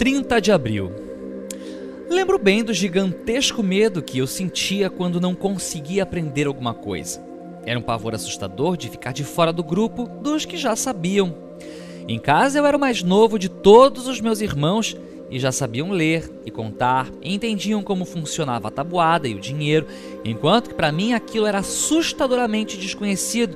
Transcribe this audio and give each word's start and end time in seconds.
30 0.00 0.40
de 0.40 0.50
abril. 0.50 0.90
Lembro 2.08 2.38
bem 2.38 2.64
do 2.64 2.72
gigantesco 2.72 3.62
medo 3.62 4.00
que 4.00 4.16
eu 4.16 4.26
sentia 4.26 4.88
quando 4.88 5.20
não 5.20 5.34
conseguia 5.34 6.04
aprender 6.04 6.46
alguma 6.46 6.72
coisa. 6.72 7.22
Era 7.66 7.78
um 7.78 7.82
pavor 7.82 8.14
assustador 8.14 8.78
de 8.78 8.88
ficar 8.88 9.12
de 9.12 9.24
fora 9.24 9.52
do 9.52 9.62
grupo 9.62 10.08
dos 10.22 10.46
que 10.46 10.56
já 10.56 10.74
sabiam. 10.74 11.36
Em 12.08 12.18
casa 12.18 12.58
eu 12.58 12.64
era 12.64 12.78
o 12.78 12.80
mais 12.80 13.02
novo 13.02 13.38
de 13.38 13.50
todos 13.50 14.08
os 14.08 14.22
meus 14.22 14.40
irmãos 14.40 14.96
e 15.30 15.38
já 15.38 15.52
sabiam 15.52 15.90
ler 15.90 16.32
e 16.46 16.50
contar 16.50 17.10
e 17.20 17.34
entendiam 17.34 17.82
como 17.82 18.06
funcionava 18.06 18.68
a 18.68 18.70
tabuada 18.70 19.28
e 19.28 19.34
o 19.34 19.38
dinheiro, 19.38 19.86
enquanto 20.24 20.70
que 20.70 20.74
para 20.74 20.90
mim 20.90 21.12
aquilo 21.12 21.44
era 21.44 21.58
assustadoramente 21.58 22.78
desconhecido. 22.78 23.54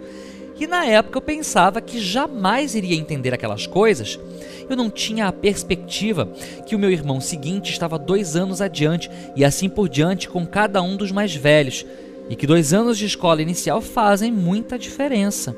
E 0.58 0.66
na 0.66 0.84
época 0.84 1.18
eu 1.18 1.22
pensava 1.22 1.80
que 1.80 2.00
jamais 2.00 2.74
iria 2.74 2.96
entender 2.96 3.34
aquelas 3.34 3.66
coisas. 3.66 4.18
Eu 4.68 4.76
não 4.76 4.88
tinha 4.88 5.26
a 5.26 5.32
perspectiva 5.32 6.26
que 6.66 6.76
o 6.76 6.78
meu 6.78 6.90
irmão 6.90 7.20
seguinte 7.20 7.70
estava 7.70 7.98
dois 7.98 8.36
anos 8.36 8.60
adiante 8.60 9.10
e 9.34 9.44
assim 9.44 9.68
por 9.68 9.88
diante 9.88 10.28
com 10.28 10.46
cada 10.46 10.80
um 10.80 10.96
dos 10.96 11.10
mais 11.10 11.34
velhos 11.34 11.84
e 12.30 12.36
que 12.36 12.46
dois 12.46 12.72
anos 12.72 12.96
de 12.96 13.04
escola 13.04 13.42
inicial 13.42 13.80
fazem 13.80 14.32
muita 14.32 14.78
diferença. 14.78 15.54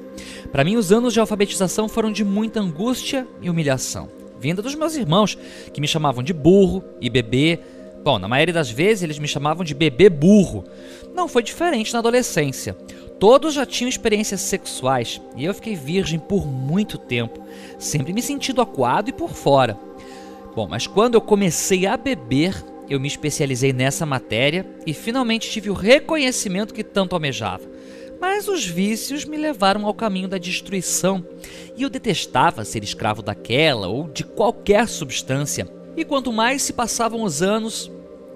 Para 0.51 0.65
mim, 0.65 0.77
os 0.77 0.91
anos 0.91 1.13
de 1.13 1.21
alfabetização 1.21 1.89
foram 1.89 2.11
de 2.11 2.25
muita 2.25 2.61
angústia 2.61 3.27
e 3.41 3.49
humilhação 3.49 4.17
vinda 4.39 4.63
dos 4.63 4.75
meus 4.75 4.95
irmãos, 4.95 5.37
que 5.73 5.81
me 5.81 5.89
chamavam 5.89 6.23
de 6.23 6.33
burro 6.33 6.85
e 7.01 7.11
bebê. 7.11 7.59
Bom, 8.05 8.19
na 8.19 8.29
maioria 8.29 8.55
das 8.55 8.71
vezes 8.71 9.03
eles 9.03 9.19
me 9.19 9.27
chamavam 9.27 9.65
de 9.65 9.75
bebê 9.75 10.09
burro. 10.09 10.65
Não 11.15 11.27
foi 11.27 11.43
diferente 11.43 11.93
na 11.93 11.99
adolescência. 11.99 12.77
Todos 13.19 13.55
já 13.55 13.65
tinham 13.65 13.89
experiências 13.89 14.43
sexuais 14.43 15.21
e 15.37 15.45
eu 15.45 15.55
fiquei 15.55 15.75
virgem 15.75 16.19
por 16.19 16.47
muito 16.47 16.99
tempo, 16.99 17.41
sempre 17.79 18.13
me 18.13 18.21
sentindo 18.21 18.61
acuado 18.61 19.09
e 19.09 19.13
por 19.13 19.31
fora. 19.31 19.79
Bom, 20.55 20.67
mas 20.69 20.87
quando 20.87 21.15
eu 21.15 21.21
comecei 21.21 21.87
a 21.87 21.97
beber, 21.97 22.55
eu 22.89 23.01
me 23.01 23.09
especializei 23.09 23.73
nessa 23.73 24.05
matéria 24.05 24.67
e 24.87 24.93
finalmente 24.93 25.51
tive 25.51 25.71
o 25.71 25.75
reconhecimento 25.75 26.75
que 26.75 26.85
tanto 26.85 27.15
almejava. 27.15 27.65
Mas 28.21 28.49
os 28.49 28.65
vícios 28.67 29.25
me 29.25 29.37
levaram 29.37 29.87
ao 29.87 29.95
caminho 29.95 30.29
da 30.29 30.39
destruição 30.39 31.25
e 31.77 31.83
eu 31.83 31.91
detestava 31.91 32.65
ser 32.65 32.83
escravo 32.83 33.23
daquela 33.23 33.89
ou 33.89 34.09
de 34.09 34.25
qualquer 34.25 34.89
substância. 34.89 35.69
E 35.97 36.05
quanto 36.05 36.33
mais 36.33 36.63
se 36.63 36.73
passavam 36.73 37.23
os 37.23 37.43
anos, 37.43 37.91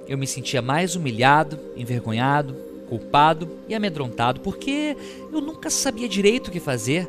eu 0.08 0.18
me 0.18 0.27
sentia 0.27 0.60
mais 0.60 0.96
humilhado, 0.96 1.58
envergonhado, 1.77 2.69
culpado 2.91 3.48
e 3.69 3.74
amedrontado, 3.74 4.41
porque 4.41 4.96
eu 5.33 5.41
nunca 5.41 5.70
sabia 5.70 6.08
direito 6.08 6.48
o 6.48 6.50
que 6.50 6.58
fazer. 6.58 7.08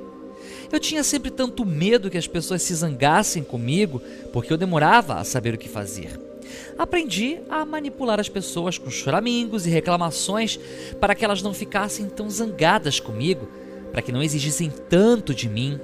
Eu 0.71 0.79
tinha 0.79 1.03
sempre 1.03 1.31
tanto 1.31 1.65
medo 1.65 2.09
que 2.09 2.17
as 2.17 2.27
pessoas 2.27 2.61
se 2.61 2.75
zangassem 2.75 3.43
comigo, 3.43 3.99
porque 4.31 4.53
eu 4.53 4.57
demorava 4.57 5.15
a 5.15 5.23
saber 5.23 5.55
o 5.55 5.57
que 5.57 5.67
fazer. 5.67 6.17
Aprendi 6.77 7.39
a 7.49 7.65
manipular 7.65 8.19
as 8.19 8.29
pessoas 8.29 8.77
com 8.77 8.89
choramingos 8.89 9.65
e 9.65 9.69
reclamações 9.69 10.59
para 10.99 11.15
que 11.15 11.25
elas 11.25 11.41
não 11.41 11.53
ficassem 11.53 12.07
tão 12.07 12.29
zangadas 12.29 12.99
comigo, 12.99 13.49
para 13.91 14.01
que 14.01 14.11
não 14.11 14.21
exigissem 14.21 14.71
tanto 14.89 15.33
de 15.33 15.49
mim. 15.49 15.79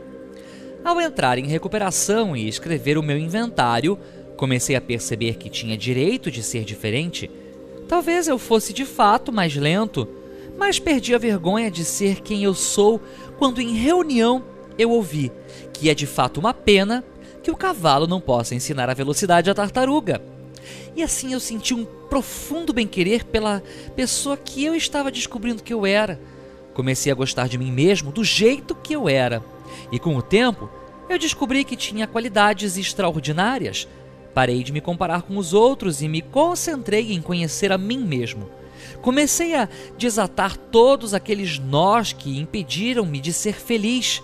Ao 0.83 1.01
entrar 1.01 1.37
em 1.37 1.47
recuperação 1.47 2.37
e 2.37 2.47
escrever 2.47 2.97
o 2.97 3.03
meu 3.03 3.17
inventário, 3.17 3.99
comecei 4.37 4.75
a 4.75 4.81
perceber 4.81 5.35
que 5.35 5.49
tinha 5.49 5.77
direito 5.77 6.29
de 6.29 6.43
ser 6.43 6.63
diferente. 6.63 7.29
Talvez 7.87 8.27
eu 8.27 8.37
fosse 8.37 8.73
de 8.73 8.85
fato 8.85 9.31
mais 9.31 9.55
lento, 9.55 10.07
mas 10.57 10.79
perdi 10.79 11.15
a 11.15 11.17
vergonha 11.17 11.71
de 11.71 11.85
ser 11.85 12.21
quem 12.21 12.43
eu 12.43 12.53
sou 12.53 13.01
quando 13.37 13.61
em 13.61 13.73
reunião 13.73 14.43
eu 14.77 14.91
ouvi 14.91 15.31
que 15.77 15.89
é 15.89 15.93
de 15.93 16.07
fato 16.07 16.39
uma 16.39 16.53
pena 16.53 17.03
que 17.43 17.51
o 17.51 17.55
cavalo 17.55 18.07
não 18.07 18.19
possa 18.19 18.55
ensinar 18.55 18.89
a 18.89 18.93
velocidade 18.93 19.49
à 19.49 19.53
tartaruga. 19.53 20.21
E 20.95 21.03
assim 21.03 21.33
eu 21.33 21.39
senti 21.39 21.73
um 21.73 21.85
profundo 21.85 22.73
bem-querer 22.73 23.23
pela 23.25 23.61
pessoa 23.95 24.35
que 24.35 24.65
eu 24.65 24.75
estava 24.75 25.11
descobrindo 25.11 25.63
que 25.63 25.73
eu 25.73 25.85
era. 25.85 26.19
Comecei 26.73 27.11
a 27.11 27.15
gostar 27.15 27.47
de 27.47 27.57
mim 27.57 27.71
mesmo 27.71 28.11
do 28.11 28.23
jeito 28.23 28.75
que 28.75 28.95
eu 28.95 29.07
era. 29.07 29.43
E 29.91 29.99
com 29.99 30.15
o 30.15 30.21
tempo, 30.21 30.69
eu 31.07 31.17
descobri 31.17 31.63
que 31.63 31.75
tinha 31.75 32.07
qualidades 32.07 32.75
extraordinárias. 32.75 33.87
Parei 34.33 34.63
de 34.63 34.71
me 34.71 34.81
comparar 34.81 35.23
com 35.23 35.37
os 35.37 35.53
outros 35.53 36.01
e 36.01 36.07
me 36.07 36.21
concentrei 36.21 37.13
em 37.13 37.21
conhecer 37.21 37.71
a 37.71 37.77
mim 37.77 37.99
mesmo. 37.99 38.49
Comecei 39.01 39.55
a 39.55 39.67
desatar 39.97 40.57
todos 40.57 41.13
aqueles 41.13 41.59
nós 41.59 42.13
que 42.13 42.39
impediram-me 42.39 43.19
de 43.19 43.33
ser 43.33 43.53
feliz. 43.53 44.21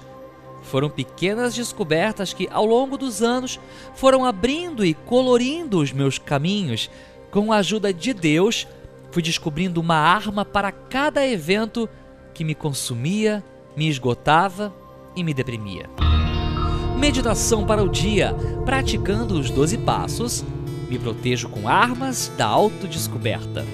Foram 0.62 0.90
pequenas 0.90 1.54
descobertas 1.54 2.34
que, 2.34 2.48
ao 2.52 2.66
longo 2.66 2.98
dos 2.98 3.22
anos, 3.22 3.60
foram 3.96 4.26
abrindo 4.26 4.86
e 4.86 4.94
colorindo 4.94 5.80
os 5.80 5.92
meus 5.92 6.18
caminhos. 6.18 6.90
Com 7.32 7.52
a 7.52 7.58
ajuda 7.58 7.94
de 7.94 8.14
Deus, 8.14 8.68
fui 9.12 9.22
descobrindo 9.22 9.82
uma 9.82 9.98
arma 9.98 10.46
para 10.46 10.72
cada 10.72 11.26
evento 11.26 11.90
que 12.34 12.44
me 12.44 12.56
consumia, 12.56 13.44
me 13.76 13.88
esgotava 13.90 14.74
e 15.16 15.24
me 15.24 15.34
deprimia. 15.34 15.90
Meditação 17.04 17.66
para 17.66 17.84
o 17.84 17.90
dia. 17.90 18.34
Praticando 18.64 19.38
os 19.38 19.50
12 19.50 19.80
passos, 19.80 20.42
me 20.90 20.98
protejo 20.98 21.50
com 21.50 21.68
armas 21.68 22.32
da 22.38 22.48
autodescoberta. 22.48 23.66